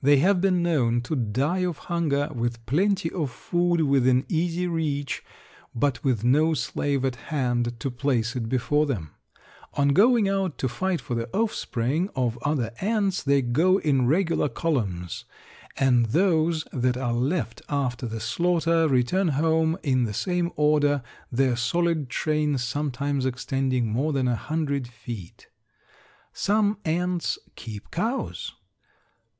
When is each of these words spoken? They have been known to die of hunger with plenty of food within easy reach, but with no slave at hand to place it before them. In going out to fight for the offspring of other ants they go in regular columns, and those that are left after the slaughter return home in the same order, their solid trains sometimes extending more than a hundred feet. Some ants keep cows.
They 0.00 0.18
have 0.18 0.40
been 0.40 0.62
known 0.62 1.00
to 1.00 1.16
die 1.16 1.64
of 1.64 1.78
hunger 1.90 2.28
with 2.32 2.64
plenty 2.64 3.10
of 3.10 3.32
food 3.32 3.80
within 3.80 4.24
easy 4.28 4.68
reach, 4.68 5.24
but 5.74 6.04
with 6.04 6.22
no 6.22 6.54
slave 6.54 7.04
at 7.04 7.16
hand 7.16 7.80
to 7.80 7.90
place 7.90 8.36
it 8.36 8.48
before 8.48 8.86
them. 8.86 9.10
In 9.76 9.88
going 9.94 10.28
out 10.28 10.58
to 10.58 10.68
fight 10.68 11.00
for 11.00 11.16
the 11.16 11.28
offspring 11.36 12.08
of 12.14 12.38
other 12.42 12.70
ants 12.80 13.20
they 13.24 13.42
go 13.42 13.78
in 13.80 14.06
regular 14.06 14.48
columns, 14.48 15.24
and 15.76 16.06
those 16.06 16.62
that 16.72 16.96
are 16.96 17.12
left 17.12 17.60
after 17.68 18.06
the 18.06 18.20
slaughter 18.20 18.86
return 18.86 19.26
home 19.26 19.76
in 19.82 20.04
the 20.04 20.14
same 20.14 20.52
order, 20.54 21.02
their 21.32 21.56
solid 21.56 22.08
trains 22.08 22.62
sometimes 22.62 23.26
extending 23.26 23.88
more 23.88 24.12
than 24.12 24.28
a 24.28 24.36
hundred 24.36 24.86
feet. 24.86 25.48
Some 26.32 26.78
ants 26.84 27.40
keep 27.56 27.90
cows. 27.90 28.52